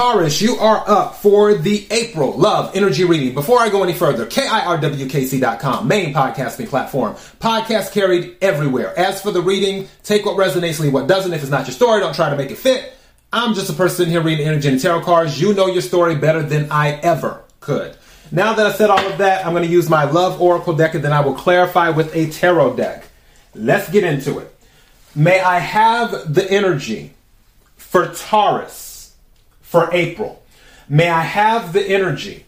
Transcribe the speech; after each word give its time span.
Taurus, 0.00 0.40
you 0.40 0.56
are 0.56 0.82
up 0.88 1.16
for 1.16 1.52
the 1.52 1.86
April 1.90 2.32
Love 2.32 2.74
Energy 2.74 3.04
Reading. 3.04 3.34
Before 3.34 3.58
I 3.58 3.68
go 3.68 3.82
any 3.82 3.92
further, 3.92 4.24
KIRWKC.com, 4.24 5.86
main 5.86 6.14
podcasting 6.14 6.70
platform. 6.70 7.16
Podcast 7.38 7.92
carried 7.92 8.38
everywhere. 8.40 8.98
As 8.98 9.20
for 9.20 9.30
the 9.30 9.42
reading, 9.42 9.88
take 10.02 10.24
what 10.24 10.38
resonates, 10.38 10.80
leave 10.80 10.94
what 10.94 11.06
doesn't. 11.06 11.34
If 11.34 11.42
it's 11.42 11.50
not 11.50 11.66
your 11.66 11.74
story, 11.74 12.00
don't 12.00 12.14
try 12.14 12.30
to 12.30 12.36
make 12.36 12.50
it 12.50 12.56
fit. 12.56 12.94
I'm 13.30 13.52
just 13.52 13.68
a 13.68 13.74
person 13.74 14.08
here 14.08 14.22
reading 14.22 14.46
energy 14.46 14.68
and 14.68 14.80
tarot 14.80 15.02
cards. 15.02 15.38
You 15.38 15.52
know 15.52 15.66
your 15.66 15.82
story 15.82 16.14
better 16.14 16.42
than 16.42 16.72
I 16.72 16.92
ever 16.92 17.44
could. 17.60 17.94
Now 18.32 18.54
that 18.54 18.66
I 18.66 18.72
said 18.72 18.88
all 18.88 19.06
of 19.06 19.18
that, 19.18 19.44
I'm 19.44 19.52
going 19.52 19.64
to 19.64 19.70
use 19.70 19.90
my 19.90 20.04
Love 20.04 20.40
Oracle 20.40 20.72
deck 20.72 20.94
and 20.94 21.04
then 21.04 21.12
I 21.12 21.20
will 21.20 21.34
clarify 21.34 21.90
with 21.90 22.16
a 22.16 22.30
tarot 22.30 22.76
deck. 22.76 23.04
Let's 23.54 23.90
get 23.90 24.04
into 24.04 24.38
it. 24.38 24.50
May 25.14 25.40
I 25.40 25.58
have 25.58 26.32
the 26.32 26.50
energy 26.50 27.12
for 27.76 28.06
Taurus 28.14 28.89
for 29.70 29.88
April? 29.92 30.42
May 30.88 31.08
I 31.08 31.20
have 31.20 31.72
the 31.72 31.80
energy 31.80 32.44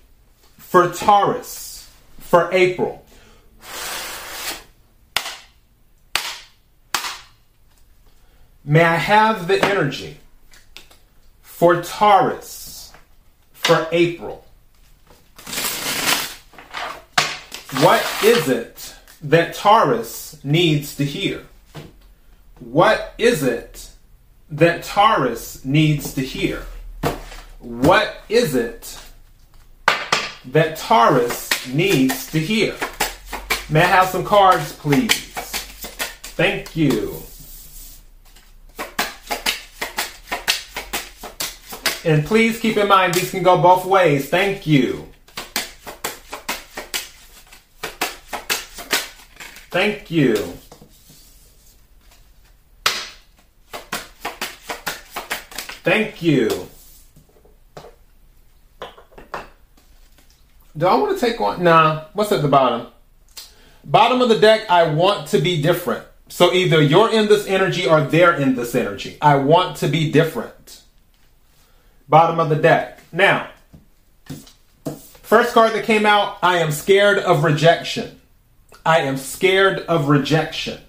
for 0.59 0.89
Taurus 0.89 1.89
for 2.19 2.49
April? 2.51 3.05
May 8.65 8.83
I 8.83 8.97
have 8.97 9.47
the 9.47 9.65
energy 9.65 10.17
for 11.43 11.81
Taurus 11.81 12.93
for 13.53 13.87
April. 13.93 14.45
What 17.83 18.05
is 18.25 18.49
it 18.49 18.97
that 19.23 19.55
Taurus 19.55 20.43
needs 20.43 20.97
to 20.97 21.05
hear? 21.05 21.47
What 22.59 23.15
is 23.17 23.45
it 23.45 23.91
that 24.51 24.83
Taurus 24.83 25.65
needs 25.65 26.15
to 26.15 26.23
hear? 26.23 26.67
What 27.63 28.25
is 28.29 28.57
it 28.57 28.99
that 30.47 30.77
Taurus 30.77 31.69
needs 31.69 32.29
to 32.33 32.41
hear? 32.41 32.77
May 33.71 33.83
I 33.83 33.87
have 33.87 34.09
some 34.09 34.25
cards, 34.25 34.73
please? 34.73 35.11
Thank 36.35 36.75
you. 36.75 37.23
And 42.05 42.27
please 42.27 42.59
keep 42.59 42.77
in 42.77 42.89
mind 42.89 43.15
these 43.15 43.31
can 43.31 43.45
go 43.45 43.63
both 43.63 43.85
ways. 43.85 44.29
Thank 44.29 44.67
you. 44.67 45.07
Thank 49.71 50.11
you. 50.11 50.35
Thank 55.85 56.23
you. 56.23 56.69
Do 60.77 60.87
I 60.87 60.95
want 60.95 61.19
to 61.19 61.27
take 61.27 61.41
on? 61.41 61.63
Nah. 61.63 62.05
What's 62.15 62.33
at 62.33 62.43
the 62.43 62.49
bottom? 62.49 62.89
Bottom 63.85 64.21
of 64.21 64.29
the 64.29 64.39
deck, 64.39 64.71
I 64.71 64.93
want 64.93 65.29
to 65.29 65.39
be 65.39 65.61
different. 65.61 66.07
So 66.29 66.53
either 66.53 66.81
you're 66.81 67.13
in 67.13 67.29
this 67.29 67.47
energy 67.47 67.87
or 67.87 68.01
they're 68.03 68.35
in 68.35 68.55
this 68.55 68.75
energy. 68.75 69.19
I 69.21 69.37
want 69.37 69.77
to 69.79 69.89
be 69.89 70.11
different 70.11 70.83
bottom 72.13 72.39
of 72.39 72.51
the 72.51 72.57
deck. 72.57 73.01
Now, 73.11 73.49
first 75.23 75.55
card 75.55 75.73
that 75.73 75.85
came 75.85 76.05
out, 76.05 76.37
I 76.43 76.59
am 76.59 76.71
scared 76.71 77.19
of 77.19 77.43
rejection. 77.43 78.21
I 78.85 78.99
am 78.99 79.17
scared 79.17 79.79
of 79.81 80.09
rejection. 80.09 80.81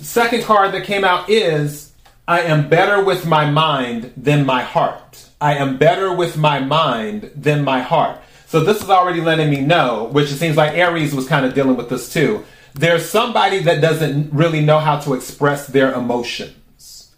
Second 0.00 0.44
card 0.44 0.72
that 0.72 0.84
came 0.84 1.04
out 1.04 1.28
is 1.28 1.92
I 2.26 2.40
am 2.40 2.70
better 2.70 3.04
with 3.04 3.26
my 3.26 3.50
mind 3.50 4.12
than 4.16 4.46
my 4.46 4.62
heart. 4.62 5.28
I 5.40 5.56
am 5.56 5.76
better 5.76 6.12
with 6.12 6.38
my 6.38 6.58
mind 6.58 7.30
than 7.36 7.62
my 7.64 7.80
heart. 7.82 8.18
So 8.46 8.60
this 8.60 8.82
is 8.82 8.88
already 8.88 9.20
letting 9.20 9.50
me 9.50 9.60
know, 9.60 10.04
which 10.04 10.30
it 10.30 10.36
seems 10.36 10.56
like 10.56 10.72
Aries 10.72 11.14
was 11.14 11.28
kind 11.28 11.44
of 11.44 11.54
dealing 11.54 11.76
with 11.76 11.90
this 11.90 12.10
too. 12.10 12.44
There's 12.72 13.08
somebody 13.08 13.58
that 13.60 13.82
doesn't 13.82 14.32
really 14.32 14.60
know 14.60 14.78
how 14.78 14.98
to 15.00 15.12
express 15.14 15.66
their 15.66 15.92
emotions. 15.92 17.10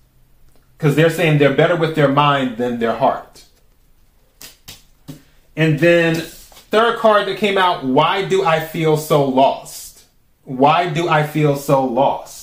because 0.76 0.96
they're 0.96 1.10
saying 1.10 1.38
they're 1.38 1.54
better 1.54 1.76
with 1.76 1.94
their 1.94 2.08
mind 2.08 2.56
than 2.58 2.78
their 2.80 2.96
heart. 2.96 3.44
And 5.56 5.78
then, 5.78 6.16
third 6.16 6.98
card 6.98 7.28
that 7.28 7.38
came 7.38 7.56
out 7.56 7.84
why 7.84 8.24
do 8.26 8.44
I 8.44 8.60
feel 8.60 8.96
so 8.96 9.24
lost? 9.24 10.04
Why 10.42 10.88
do 10.88 11.08
I 11.08 11.26
feel 11.26 11.56
so 11.56 11.84
lost? 11.84 12.35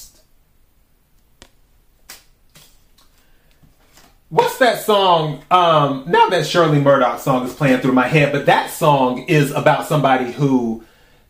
What's 4.33 4.57
that 4.57 4.81
song? 4.81 5.43
Um, 5.51 6.05
now 6.07 6.27
that 6.29 6.47
Shirley 6.47 6.79
Murdock 6.79 7.19
song 7.19 7.45
is 7.45 7.53
playing 7.53 7.81
through 7.81 7.91
my 7.91 8.07
head, 8.07 8.31
but 8.31 8.47
that 8.47 8.71
song 8.71 9.25
is 9.27 9.51
about 9.51 9.85
somebody 9.85 10.31
who 10.31 10.83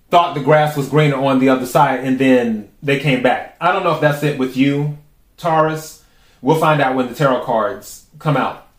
thought 0.09 0.35
the 0.35 0.39
grass 0.39 0.77
was 0.77 0.87
greener 0.87 1.17
on 1.17 1.39
the 1.39 1.49
other 1.49 1.65
side 1.65 1.99
and 2.05 2.17
then 2.17 2.69
they 2.81 3.01
came 3.01 3.21
back. 3.21 3.57
I 3.59 3.73
don't 3.73 3.83
know 3.83 3.93
if 3.93 3.99
that's 3.99 4.23
it 4.23 4.39
with 4.39 4.55
you, 4.55 4.97
Taurus 5.35 6.01
We'll 6.41 6.61
find 6.61 6.79
out 6.79 6.95
when 6.95 7.09
the 7.09 7.13
tarot 7.13 7.43
cards 7.43 8.05
come 8.19 8.37
out. 8.37 8.69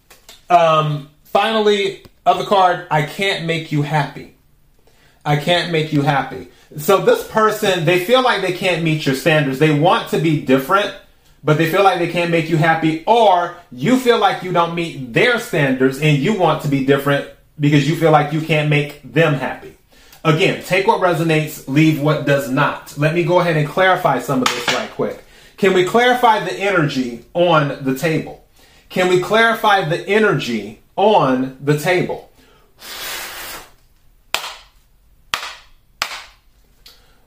Um, 0.49 1.11
finally, 1.25 2.03
other 2.25 2.47
card, 2.47 2.87
I 2.91 3.03
can't 3.03 3.45
make 3.45 3.73
you 3.73 3.83
happy. 3.83 4.37
I 5.23 5.37
can't 5.37 5.71
make 5.71 5.93
you 5.93 6.01
happy. 6.01 6.49
So 6.79 7.05
this 7.05 7.29
person, 7.29 7.85
they 7.85 8.03
feel 8.03 8.23
like 8.23 8.41
they 8.41 8.55
can't 8.55 8.83
meet 8.83 9.05
your 9.05 9.17
standards. 9.17 9.59
They 9.59 9.79
want 9.79 10.09
to 10.13 10.19
be 10.19 10.41
different, 10.41 10.95
but 11.45 11.59
they 11.59 11.71
feel 11.71 11.85
like 11.85 11.99
they 11.99 12.09
can't 12.09 12.31
make 12.31 12.49
you 12.49 12.57
happy, 12.57 13.05
or 13.07 13.57
you 13.71 13.99
feel 13.99 14.19
like 14.19 14.43
you 14.43 14.51
don't 14.51 14.75
meet 14.75 15.13
their 15.13 15.39
standards 15.39 16.01
and 16.01 16.19
you 16.19 16.33
want 16.33 16.63
to 16.63 16.69
be 16.69 16.87
different 16.87 17.29
because 17.61 17.89
you 17.89 17.95
feel 17.95 18.11
like 18.11 18.33
you 18.33 18.41
can't 18.41 18.71
make 18.71 19.01
them 19.05 19.35
happy. 19.35 19.77
Again, 20.25 20.65
take 20.65 20.87
what 20.87 21.03
resonates, 21.03 21.69
leave 21.69 22.01
what 22.01 22.25
does 22.25 22.51
not. 22.51 22.97
Let 22.97 23.15
me 23.15 23.25
go 23.25 23.41
ahead 23.41 23.59
and 23.59 23.69
clarify 23.69 24.21
some 24.21 24.41
of 24.41 24.49
this 24.49 24.67
right 24.69 24.91
quick. 24.91 25.23
Can 25.59 25.75
we 25.75 25.85
clarify 25.85 26.41
the 26.41 26.55
energy 26.55 27.27
on 27.35 27.85
the 27.85 27.97
table? 27.97 28.45
Can 28.89 29.09
we 29.09 29.21
clarify 29.21 29.87
the 29.87 30.01
energy 30.09 30.81
on 30.97 31.59
the 31.61 31.79
table? 31.79 32.31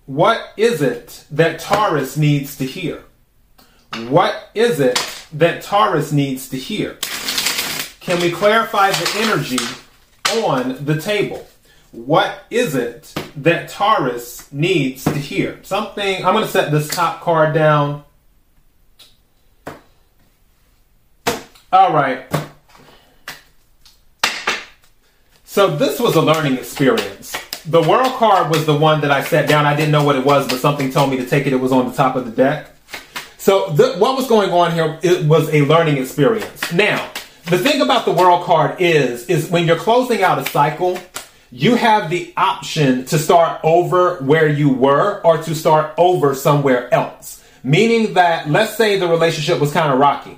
What 0.07 0.53
is 0.57 0.81
it 0.81 1.25
that 1.29 1.59
Taurus 1.59 2.17
needs 2.17 2.57
to 2.57 2.65
hear? 2.65 3.03
What 4.09 4.49
is 4.53 4.79
it 4.79 4.99
that 5.33 5.63
Taurus 5.63 6.11
needs 6.11 6.49
to 6.49 6.57
hear? 6.57 6.97
Can 7.99 8.21
we 8.21 8.31
clarify 8.31 8.91
the 8.91 9.11
energy 9.17 9.57
on 10.41 10.83
the 10.85 10.99
table? 10.99 11.47
What 11.91 12.45
is 12.49 12.75
it 12.75 13.13
that 13.35 13.69
Taurus 13.69 14.51
needs 14.51 15.03
to 15.05 15.15
hear? 15.15 15.59
Something, 15.63 16.25
I'm 16.25 16.33
going 16.33 16.45
to 16.45 16.51
set 16.51 16.71
this 16.71 16.87
top 16.89 17.21
card 17.21 17.53
down 17.53 18.03
All 21.71 21.91
right. 21.91 22.25
So 25.43 25.75
this 25.75 25.99
was 25.99 26.15
a 26.15 26.21
learning 26.21 26.53
experience. 26.53 27.35
The 27.65 27.81
world 27.81 28.13
card 28.13 28.49
was 28.49 28.65
the 28.65 28.77
one 28.77 29.01
that 29.01 29.11
I 29.11 29.21
set 29.21 29.49
down. 29.49 29.65
I 29.65 29.75
didn't 29.75 29.91
know 29.91 30.05
what 30.05 30.15
it 30.15 30.23
was, 30.23 30.47
but 30.47 30.59
something 30.59 30.91
told 30.91 31.09
me 31.09 31.17
to 31.17 31.25
take 31.25 31.45
it. 31.45 31.51
It 31.51 31.57
was 31.57 31.73
on 31.73 31.89
the 31.89 31.93
top 31.93 32.15
of 32.15 32.23
the 32.23 32.31
deck. 32.31 32.69
So 33.47 33.69
the, 33.69 33.93
what 33.93 34.17
was 34.17 34.27
going 34.27 34.51
on 34.51 34.73
here? 34.73 34.99
It 35.01 35.23
was 35.23 35.47
a 35.53 35.61
learning 35.61 35.99
experience. 35.99 36.73
Now, 36.73 37.09
the 37.45 37.57
thing 37.57 37.79
about 37.79 38.03
the 38.03 38.11
world 38.11 38.43
card 38.43 38.81
is, 38.81 39.25
is 39.29 39.49
when 39.49 39.65
you're 39.65 39.77
closing 39.77 40.21
out 40.21 40.37
a 40.37 40.45
cycle, 40.49 40.99
you 41.49 41.75
have 41.75 42.09
the 42.09 42.33
option 42.35 43.05
to 43.05 43.17
start 43.17 43.61
over 43.63 44.17
where 44.17 44.49
you 44.49 44.67
were 44.67 45.21
or 45.23 45.37
to 45.43 45.55
start 45.55 45.93
over 45.97 46.35
somewhere 46.35 46.93
else. 46.93 47.41
Meaning 47.63 48.15
that, 48.15 48.49
let's 48.49 48.75
say 48.75 48.99
the 48.99 49.07
relationship 49.07 49.61
was 49.61 49.71
kind 49.71 49.93
of 49.93 49.97
rocky 49.97 50.37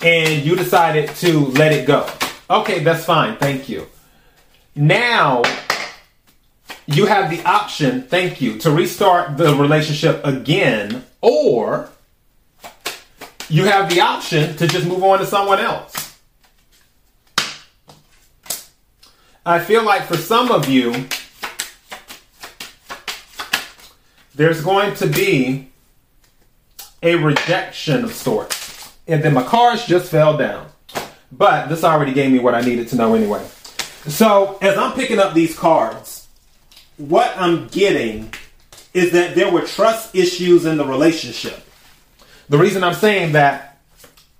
and 0.00 0.42
you 0.46 0.56
decided 0.56 1.10
to 1.16 1.40
let 1.40 1.72
it 1.72 1.86
go. 1.86 2.08
Okay, 2.48 2.82
that's 2.82 3.04
fine. 3.04 3.36
Thank 3.36 3.68
you. 3.68 3.86
Now 4.74 5.42
you 6.86 7.04
have 7.04 7.28
the 7.28 7.42
option, 7.44 8.04
thank 8.04 8.40
you, 8.40 8.56
to 8.60 8.70
restart 8.70 9.36
the 9.36 9.54
relationship 9.54 10.24
again, 10.24 11.04
or 11.20 11.90
you 13.54 13.66
have 13.66 13.88
the 13.88 14.00
option 14.00 14.56
to 14.56 14.66
just 14.66 14.84
move 14.84 15.04
on 15.04 15.20
to 15.20 15.24
someone 15.24 15.60
else. 15.60 16.18
I 19.46 19.60
feel 19.60 19.84
like 19.84 20.06
for 20.06 20.16
some 20.16 20.50
of 20.50 20.68
you, 20.68 21.06
there's 24.34 24.60
going 24.60 24.96
to 24.96 25.06
be 25.06 25.70
a 27.00 27.14
rejection 27.14 28.02
of 28.02 28.12
sorts 28.12 28.92
and 29.06 29.22
then 29.22 29.32
my 29.32 29.44
cards 29.44 29.86
just 29.86 30.10
fell 30.10 30.36
down. 30.36 30.66
But 31.30 31.68
this 31.68 31.84
already 31.84 32.12
gave 32.12 32.32
me 32.32 32.40
what 32.40 32.56
I 32.56 32.60
needed 32.60 32.88
to 32.88 32.96
know 32.96 33.14
anyway. 33.14 33.46
So 34.08 34.58
as 34.62 34.76
I'm 34.76 34.94
picking 34.94 35.20
up 35.20 35.32
these 35.32 35.56
cards, 35.56 36.26
what 36.96 37.32
I'm 37.36 37.68
getting 37.68 38.34
is 38.92 39.12
that 39.12 39.36
there 39.36 39.52
were 39.52 39.62
trust 39.62 40.16
issues 40.16 40.64
in 40.64 40.76
the 40.76 40.84
relationship. 40.84 41.64
The 42.48 42.58
reason 42.58 42.84
I'm 42.84 42.94
saying 42.94 43.32
that 43.32 43.78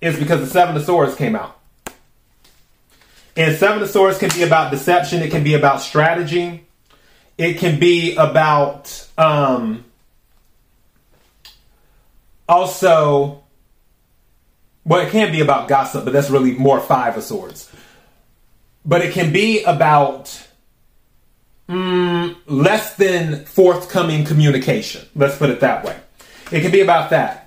is 0.01 0.17
because 0.19 0.41
the 0.41 0.47
Seven 0.47 0.75
of 0.75 0.83
Swords 0.83 1.15
came 1.15 1.35
out. 1.35 1.59
And 3.35 3.55
Seven 3.57 3.81
of 3.81 3.89
Swords 3.89 4.17
can 4.17 4.29
be 4.29 4.43
about 4.43 4.71
deception, 4.71 5.21
it 5.21 5.31
can 5.31 5.43
be 5.43 5.55
about 5.55 5.81
strategy, 5.81 6.65
it 7.37 7.57
can 7.57 7.79
be 7.79 8.15
about 8.15 9.07
um, 9.17 9.83
also, 12.47 13.43
well, 14.85 15.05
it 15.05 15.11
can 15.11 15.31
be 15.31 15.41
about 15.41 15.67
gossip, 15.67 16.05
but 16.05 16.13
that's 16.13 16.29
really 16.29 16.53
more 16.53 16.79
Five 16.79 17.17
of 17.17 17.23
Swords. 17.23 17.71
But 18.85 19.01
it 19.01 19.13
can 19.13 19.33
be 19.33 19.63
about 19.63 20.47
mm, 21.67 22.35
less 22.45 22.95
than 22.95 23.45
forthcoming 23.45 24.25
communication. 24.25 25.07
Let's 25.15 25.37
put 25.37 25.49
it 25.49 25.59
that 25.61 25.83
way. 25.83 25.99
It 26.51 26.61
can 26.61 26.71
be 26.71 26.81
about 26.81 27.09
that. 27.09 27.44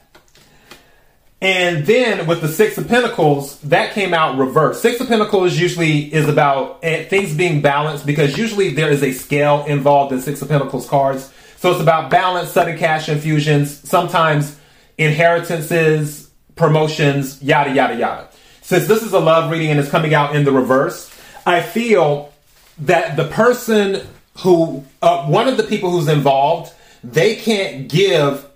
And 1.40 1.86
then 1.86 2.26
with 2.26 2.40
the 2.40 2.48
Six 2.48 2.78
of 2.78 2.88
Pentacles, 2.88 3.60
that 3.60 3.92
came 3.92 4.12
out 4.12 4.38
reversed. 4.38 4.82
Six 4.82 5.00
of 5.00 5.06
Pentacles 5.06 5.56
usually 5.56 6.12
is 6.12 6.28
about 6.28 6.80
eh, 6.82 7.04
things 7.04 7.32
being 7.32 7.60
balanced 7.60 8.04
because 8.04 8.36
usually 8.36 8.70
there 8.70 8.90
is 8.90 9.04
a 9.04 9.12
scale 9.12 9.64
involved 9.66 10.12
in 10.12 10.20
Six 10.20 10.42
of 10.42 10.48
Pentacles 10.48 10.88
cards. 10.88 11.32
So 11.58 11.70
it's 11.70 11.80
about 11.80 12.10
balance, 12.10 12.50
sudden 12.50 12.76
cash 12.76 13.08
infusions, 13.08 13.88
sometimes 13.88 14.58
inheritances, 14.96 16.30
promotions, 16.56 17.40
yada, 17.40 17.72
yada, 17.72 17.94
yada. 17.94 18.28
Since 18.62 18.88
this 18.88 19.02
is 19.02 19.12
a 19.12 19.20
love 19.20 19.50
reading 19.50 19.70
and 19.70 19.78
it's 19.78 19.90
coming 19.90 20.14
out 20.14 20.34
in 20.34 20.44
the 20.44 20.52
reverse, 20.52 21.08
I 21.46 21.62
feel 21.62 22.32
that 22.78 23.16
the 23.16 23.24
person 23.24 24.06
who, 24.38 24.84
uh, 25.02 25.24
one 25.26 25.46
of 25.48 25.56
the 25.56 25.62
people 25.62 25.90
who's 25.90 26.08
involved, 26.08 26.72
they 27.02 27.36
can't 27.36 27.88
give 27.88 28.47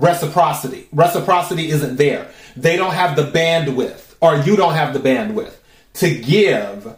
reciprocity. 0.00 0.88
Reciprocity 0.92 1.70
isn't 1.70 1.96
there. 1.96 2.30
They 2.56 2.76
don't 2.76 2.94
have 2.94 3.16
the 3.16 3.24
bandwidth, 3.24 4.14
or 4.20 4.36
you 4.36 4.56
don't 4.56 4.74
have 4.74 4.92
the 4.92 5.00
bandwidth 5.00 5.54
to 5.94 6.14
give 6.14 6.96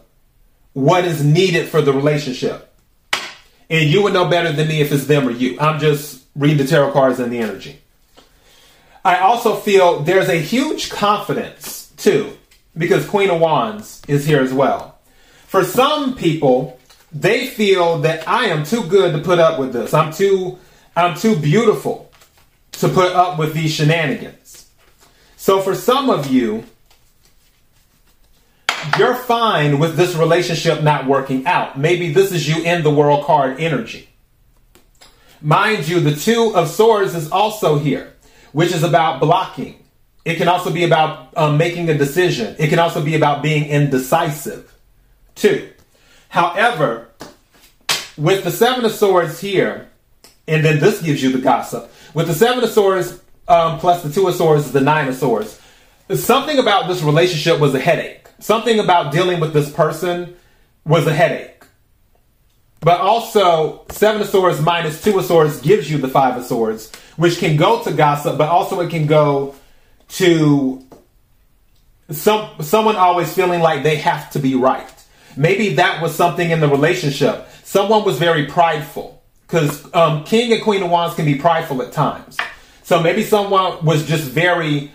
what 0.73 1.05
is 1.05 1.23
needed 1.23 1.67
for 1.67 1.81
the 1.81 1.93
relationship. 1.93 2.73
And 3.69 3.89
you 3.89 4.01
would 4.03 4.13
know 4.13 4.29
better 4.29 4.51
than 4.51 4.67
me 4.67 4.81
if 4.81 4.91
it's 4.91 5.05
them 5.05 5.27
or 5.27 5.31
you. 5.31 5.59
I'm 5.59 5.79
just 5.79 6.25
reading 6.35 6.57
the 6.57 6.65
tarot 6.65 6.91
cards 6.91 7.19
and 7.19 7.31
the 7.31 7.39
energy. 7.39 7.79
I 9.05 9.19
also 9.19 9.55
feel 9.55 9.99
there's 10.01 10.29
a 10.29 10.35
huge 10.35 10.89
confidence 10.89 11.91
too, 11.97 12.37
because 12.77 13.07
Queen 13.07 13.29
of 13.29 13.39
Wands 13.39 14.01
is 14.07 14.25
here 14.25 14.41
as 14.41 14.53
well. 14.53 14.97
For 15.47 15.63
some 15.63 16.15
people, 16.15 16.79
they 17.11 17.47
feel 17.47 17.99
that 17.99 18.27
I 18.27 18.45
am 18.45 18.63
too 18.63 18.83
good 18.87 19.13
to 19.13 19.19
put 19.19 19.39
up 19.39 19.59
with 19.59 19.73
this. 19.73 19.93
I'm 19.93 20.11
too 20.11 20.59
I'm 20.95 21.15
too 21.15 21.35
beautiful 21.35 22.08
to 22.73 22.89
put 22.89 23.13
up 23.13 23.37
with 23.37 23.53
these 23.53 23.73
shenanigans. 23.73 24.69
So 25.37 25.61
for 25.61 25.75
some 25.75 26.09
of 26.09 26.27
you, 26.27 26.65
you're 28.97 29.15
fine 29.15 29.79
with 29.79 29.95
this 29.95 30.15
relationship 30.15 30.83
not 30.83 31.05
working 31.05 31.45
out. 31.45 31.77
Maybe 31.77 32.11
this 32.11 32.31
is 32.31 32.47
you 32.47 32.63
in 32.63 32.83
the 32.83 32.91
world 32.91 33.25
card 33.25 33.59
energy. 33.59 34.09
Mind 35.41 35.87
you, 35.87 35.99
the 35.99 36.15
two 36.15 36.53
of 36.55 36.69
swords 36.69 37.15
is 37.15 37.31
also 37.31 37.79
here, 37.79 38.13
which 38.51 38.73
is 38.73 38.83
about 38.83 39.19
blocking. 39.19 39.83
It 40.25 40.35
can 40.35 40.47
also 40.47 40.71
be 40.71 40.83
about 40.83 41.35
um, 41.37 41.57
making 41.57 41.89
a 41.89 41.97
decision. 41.97 42.55
It 42.59 42.69
can 42.69 42.79
also 42.79 43.03
be 43.03 43.15
about 43.15 43.41
being 43.41 43.65
indecisive, 43.65 44.73
too. 45.35 45.69
However, 46.27 47.09
with 48.17 48.43
the 48.43 48.51
seven 48.51 48.83
of 48.83 48.91
swords 48.91 49.39
here, 49.39 49.89
and 50.47 50.63
then 50.63 50.79
this 50.79 51.01
gives 51.01 51.23
you 51.23 51.31
the 51.31 51.39
gossip. 51.39 51.91
With 52.13 52.27
the 52.27 52.33
seven 52.33 52.63
of 52.63 52.69
swords 52.69 53.19
um, 53.49 53.79
plus 53.79 54.03
the 54.03 54.11
two 54.11 54.27
of 54.27 54.35
swords 54.35 54.67
is 54.67 54.71
the 54.71 54.79
nine 54.81 55.07
of 55.07 55.15
swords. 55.15 55.59
Something 56.13 56.59
about 56.59 56.87
this 56.87 57.01
relationship 57.01 57.59
was 57.59 57.73
a 57.75 57.79
headache. 57.79 58.27
Something 58.39 58.79
about 58.79 59.11
dealing 59.11 59.39
with 59.39 59.53
this 59.53 59.71
person 59.71 60.35
was 60.85 61.05
a 61.07 61.13
headache. 61.13 61.63
But 62.79 63.01
also, 63.01 63.85
seven 63.89 64.21
of 64.21 64.29
swords 64.29 64.61
minus 64.61 65.03
two 65.03 65.19
of 65.19 65.25
swords 65.25 65.59
gives 65.61 65.91
you 65.91 65.97
the 65.97 66.07
five 66.07 66.37
of 66.37 66.45
swords, 66.45 66.91
which 67.17 67.39
can 67.39 67.57
go 67.57 67.83
to 67.83 67.91
gossip, 67.91 68.37
but 68.37 68.47
also 68.47 68.79
it 68.79 68.89
can 68.89 69.05
go 69.05 69.55
to 70.09 70.85
some 72.09 72.49
someone 72.61 72.95
always 72.95 73.33
feeling 73.33 73.59
like 73.59 73.83
they 73.83 73.97
have 73.97 74.31
to 74.31 74.39
be 74.39 74.55
right. 74.55 74.89
Maybe 75.35 75.75
that 75.75 76.01
was 76.01 76.15
something 76.15 76.49
in 76.49 76.59
the 76.59 76.69
relationship. 76.69 77.47
Someone 77.63 78.05
was 78.05 78.17
very 78.17 78.45
prideful 78.45 79.18
because 79.49 79.91
um, 79.95 80.23
King 80.25 80.53
and 80.53 80.61
Queen 80.61 80.83
of 80.83 80.91
Wands 80.91 81.15
can 81.15 81.25
be 81.25 81.33
prideful 81.33 81.81
at 81.81 81.91
times. 81.91 82.37
So 82.83 83.01
maybe 83.01 83.23
someone 83.23 83.83
was 83.83 84.05
just 84.05 84.29
very, 84.29 84.91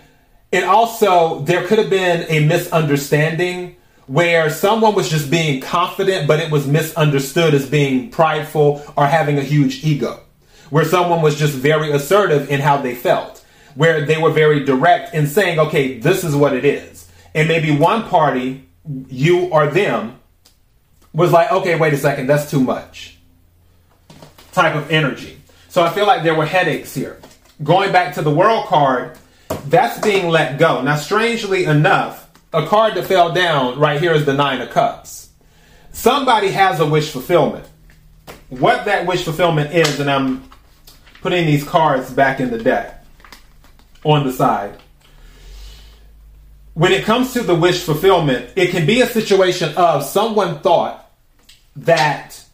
and 0.53 0.63
also 0.63 1.39
there 1.41 1.67
could 1.67 1.77
have 1.77 1.89
been 1.89 2.25
a 2.29 2.45
misunderstanding 2.45 3.75
where 4.07 4.49
someone 4.49 4.95
was 4.95 5.09
just 5.09 5.29
being 5.29 5.59
confident, 5.59 6.25
but 6.25 6.39
it 6.39 6.51
was 6.51 6.67
misunderstood 6.67 7.53
as 7.53 7.69
being 7.69 8.09
prideful 8.09 8.81
or 8.95 9.07
having 9.07 9.37
a 9.37 9.41
huge 9.41 9.83
ego. 9.83 10.21
Where 10.69 10.85
someone 10.85 11.21
was 11.21 11.37
just 11.37 11.53
very 11.53 11.91
assertive 11.91 12.49
in 12.49 12.61
how 12.61 12.77
they 12.77 12.95
felt, 12.95 13.43
where 13.75 14.05
they 14.05 14.17
were 14.17 14.31
very 14.31 14.63
direct 14.63 15.13
in 15.13 15.27
saying, 15.27 15.59
okay, 15.59 15.99
this 15.99 16.23
is 16.23 16.33
what 16.33 16.53
it 16.53 16.63
is. 16.63 17.09
And 17.33 17.49
maybe 17.49 17.71
one 17.71 18.03
party, 18.03 18.65
you 19.09 19.47
or 19.47 19.67
them, 19.67 20.19
was 21.13 21.33
like, 21.33 21.51
okay, 21.51 21.77
wait 21.77 21.93
a 21.93 21.97
second, 21.97 22.27
that's 22.27 22.49
too 22.49 22.61
much 22.61 23.14
type 24.55 24.73
of 24.73 24.89
energy. 24.89 25.37
So 25.69 25.83
I 25.83 25.89
feel 25.89 26.07
like 26.07 26.23
there 26.23 26.33
were 26.33 26.45
headaches 26.45 26.95
here. 26.95 27.19
Going 27.63 27.91
back 27.91 28.15
to 28.15 28.21
the 28.21 28.31
world 28.31 28.65
card, 28.67 29.17
that's 29.65 29.99
being 29.99 30.29
let 30.29 30.57
go. 30.57 30.81
Now, 30.81 30.95
strangely 30.95 31.65
enough, 31.65 32.29
a 32.53 32.65
card 32.65 32.95
that 32.95 33.05
fell 33.05 33.33
down 33.33 33.77
right 33.77 33.99
here 33.99 34.13
is 34.13 34.25
the 34.25 34.33
Nine 34.33 34.61
of 34.61 34.69
Cups. 34.69 35.29
Somebody 35.91 36.49
has 36.51 36.79
a 36.79 36.85
wish 36.85 37.11
fulfillment. 37.11 37.67
What 38.49 38.85
that 38.85 39.05
wish 39.05 39.23
fulfillment 39.23 39.73
is, 39.73 39.99
and 39.99 40.09
I'm 40.09 40.49
putting 41.21 41.45
these 41.45 41.63
cards 41.63 42.11
back 42.11 42.39
in 42.39 42.49
the 42.49 42.57
deck 42.57 43.03
on 44.03 44.25
the 44.25 44.31
side. 44.31 44.77
When 46.75 46.91
it 46.91 47.03
comes 47.03 47.33
to 47.33 47.41
the 47.41 47.55
wish 47.55 47.83
fulfillment, 47.83 48.51
it 48.55 48.69
can 48.69 48.85
be 48.85 49.01
a 49.01 49.07
situation 49.07 49.73
of 49.75 50.03
someone 50.03 50.59
thought 50.59 51.11
that 51.77 52.44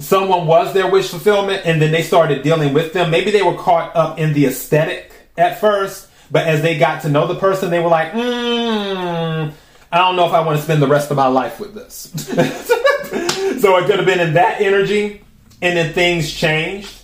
someone 0.00 0.46
was 0.46 0.72
their 0.72 0.90
wish 0.90 1.08
fulfillment 1.08 1.62
and 1.64 1.80
then 1.80 1.92
they 1.92 2.02
started 2.02 2.42
dealing 2.42 2.72
with 2.72 2.92
them. 2.92 3.10
Maybe 3.10 3.30
they 3.30 3.42
were 3.42 3.56
caught 3.56 3.94
up 3.94 4.18
in 4.18 4.32
the 4.32 4.46
aesthetic 4.46 5.12
at 5.36 5.60
first, 5.60 6.08
but 6.30 6.46
as 6.46 6.62
they 6.62 6.78
got 6.78 7.02
to 7.02 7.08
know 7.08 7.26
the 7.26 7.36
person, 7.36 7.70
they 7.70 7.80
were 7.80 7.88
like, 7.88 8.12
mm, 8.12 9.52
I 9.92 9.98
don't 9.98 10.16
know 10.16 10.26
if 10.26 10.32
I 10.32 10.40
want 10.40 10.58
to 10.58 10.62
spend 10.62 10.80
the 10.80 10.86
rest 10.86 11.10
of 11.10 11.16
my 11.16 11.26
life 11.26 11.60
with 11.60 11.74
this. 11.74 12.10
so 13.60 13.76
it 13.76 13.86
could 13.86 13.96
have 13.96 14.06
been 14.06 14.20
in 14.20 14.34
that 14.34 14.60
energy, 14.60 15.22
and 15.60 15.76
then 15.76 15.92
things 15.92 16.32
changed. 16.32 17.02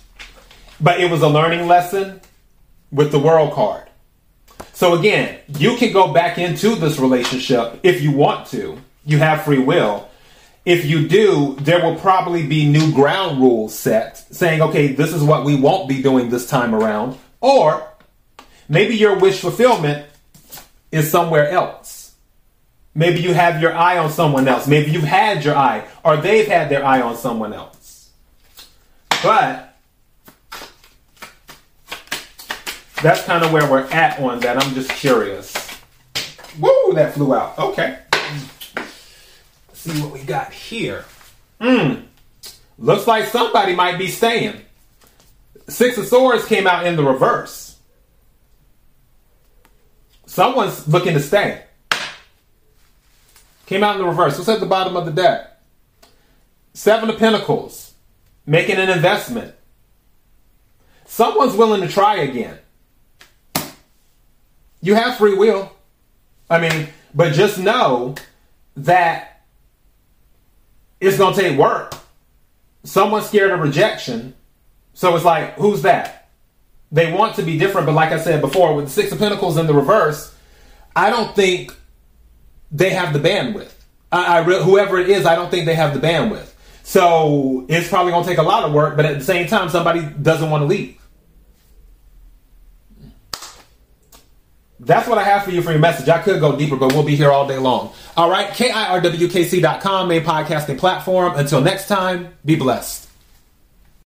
But 0.79 1.01
it 1.01 1.11
was 1.11 1.21
a 1.21 1.27
learning 1.27 1.67
lesson 1.67 2.21
with 2.91 3.11
the 3.11 3.19
world 3.19 3.53
card. 3.53 3.89
So 4.73 4.97
again, 4.97 5.39
you 5.47 5.75
can 5.77 5.91
go 5.91 6.13
back 6.13 6.37
into 6.37 6.75
this 6.75 6.99
relationship 6.99 7.79
if 7.83 8.01
you 8.01 8.11
want 8.11 8.47
to. 8.47 8.79
You 9.05 9.17
have 9.17 9.43
free 9.43 9.59
will 9.59 10.07
if 10.67 10.85
you 10.85 11.07
do, 11.07 11.55
there 11.61 11.81
will 11.81 11.95
probably 11.95 12.45
be 12.45 12.67
new 12.67 12.91
ground 12.91 13.39
rules 13.39 13.73
set 13.73 14.17
saying, 14.35 14.61
okay, 14.61 14.87
this 14.87 15.13
is 15.13 15.23
what 15.23 15.45
we 15.45 15.55
won't 15.55 15.87
be 15.87 16.01
doing 16.01 16.29
this 16.29 16.49
time 16.49 16.75
around. 16.75 17.17
Or 17.39 17.87
maybe 18.67 18.97
your 18.97 19.17
wish 19.17 19.39
fulfillment 19.39 20.05
is 20.91 21.09
somewhere 21.09 21.49
else. 21.49 22.15
Maybe 22.93 23.21
you 23.21 23.33
have 23.33 23.61
your 23.61 23.73
eye 23.73 23.97
on 23.97 24.11
someone 24.11 24.45
else. 24.45 24.67
Maybe 24.67 24.91
you've 24.91 25.05
had 25.05 25.45
your 25.45 25.55
eye, 25.55 25.87
or 26.03 26.17
they've 26.17 26.47
had 26.47 26.67
their 26.67 26.83
eye 26.83 26.99
on 26.99 27.15
someone 27.15 27.53
else. 27.53 28.09
But 29.23 29.73
that's 33.01 33.23
kind 33.23 33.45
of 33.45 33.53
where 33.53 33.71
we're 33.71 33.85
at 33.85 34.19
on 34.19 34.41
that. 34.41 34.61
I'm 34.61 34.73
just 34.73 34.89
curious. 34.89 35.53
Woo, 36.59 36.91
that 36.95 37.13
flew 37.13 37.33
out. 37.33 37.57
Okay 37.57 37.99
see 39.87 40.01
what 40.01 40.11
we 40.11 40.19
got 40.23 40.53
here. 40.53 41.05
Hmm. 41.61 42.01
Looks 42.77 43.07
like 43.07 43.25
somebody 43.25 43.75
might 43.75 43.97
be 43.97 44.07
staying. 44.07 44.61
Six 45.67 45.97
of 45.97 46.05
Swords 46.05 46.45
came 46.45 46.67
out 46.67 46.85
in 46.85 46.95
the 46.95 47.03
reverse. 47.03 47.77
Someone's 50.25 50.87
looking 50.87 51.13
to 51.13 51.19
stay. 51.19 51.63
Came 53.65 53.83
out 53.83 53.95
in 53.95 54.01
the 54.01 54.07
reverse. 54.07 54.37
What's 54.37 54.49
at 54.49 54.59
the 54.59 54.65
bottom 54.65 54.95
of 54.95 55.05
the 55.05 55.11
deck? 55.11 55.59
Seven 56.73 57.09
of 57.09 57.17
Pentacles. 57.17 57.93
Making 58.45 58.77
an 58.77 58.89
investment. 58.89 59.55
Someone's 61.05 61.55
willing 61.55 61.81
to 61.81 61.87
try 61.87 62.17
again. 62.17 62.59
You 64.81 64.93
have 64.93 65.17
free 65.17 65.33
will. 65.33 65.71
I 66.49 66.59
mean, 66.59 66.89
but 67.13 67.33
just 67.33 67.57
know 67.57 68.15
that 68.77 69.36
it's 70.99 71.17
to 71.17 71.33
take 71.33 71.57
work. 71.57 71.93
Someone's 72.83 73.27
scared 73.27 73.51
of 73.51 73.59
rejection. 73.59 74.33
So 74.93 75.15
it's 75.15 75.25
like, 75.25 75.55
who's 75.55 75.83
that? 75.83 76.29
They 76.91 77.11
want 77.11 77.35
to 77.35 77.43
be 77.43 77.59
different, 77.59 77.85
but 77.85 77.93
like 77.93 78.11
I 78.11 78.19
said 78.19 78.41
before, 78.41 78.73
with 78.73 78.85
the 78.85 78.91
Six 78.91 79.11
of 79.11 79.19
Pentacles 79.19 79.57
in 79.57 79.67
the 79.67 79.73
reverse, 79.73 80.33
I 80.95 81.09
don't 81.09 81.35
think 81.35 81.75
they 82.71 82.91
have 82.91 83.13
the 83.13 83.19
bandwidth. 83.19 83.73
I, 84.11 84.37
I 84.37 84.39
re- 84.39 84.63
whoever 84.63 84.97
it 84.97 85.09
is, 85.09 85.25
I 85.25 85.35
don't 85.35 85.51
think 85.51 85.65
they 85.65 85.75
have 85.75 85.93
the 85.93 86.05
bandwidth. 86.05 86.53
So 86.83 87.65
it's 87.67 87.89
probably 87.89 88.13
to 88.23 88.29
take 88.29 88.37
a 88.37 88.43
lot 88.43 88.63
of 88.63 88.71
work, 88.73 88.95
but 88.95 89.05
at 89.05 89.19
the 89.19 89.25
same 89.25 89.47
time, 89.47 89.69
somebody 89.69 90.01
doesn't 90.21 90.49
want 90.49 90.61
to 90.61 90.65
leave. 90.65 90.97
That's 94.87 95.07
what 95.07 95.17
I 95.17 95.23
have 95.23 95.43
for 95.43 95.51
you 95.51 95.61
for 95.61 95.71
your 95.71 95.79
message. 95.79 96.07
I 96.09 96.19
could 96.19 96.39
go 96.39 96.55
deeper, 96.57 96.77
but 96.77 96.93
we'll 96.93 97.03
be 97.03 97.15
here 97.15 97.31
all 97.31 97.47
day 97.47 97.57
long. 97.57 97.93
All 98.15 98.29
right, 98.29 98.47
KIRWKC.com, 98.47 100.07
main 100.07 100.23
podcasting 100.23 100.79
platform. 100.79 101.35
Until 101.35 101.61
next 101.61 101.87
time, 101.87 102.33
be 102.45 102.55
blessed. 102.55 103.06